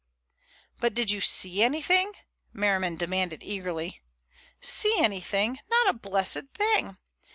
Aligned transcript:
"But 0.79 0.95
did 0.95 1.11
you 1.11 1.21
see 1.21 1.61
anything?" 1.61 2.13
Merriman 2.53 2.95
demanded 2.95 3.43
eagerly. 3.43 4.01
"See 4.59 4.95
anything? 4.97 5.59
Not 5.69 5.89
a 5.89 5.93
blessed 5.93 6.45
thing! 6.55 6.97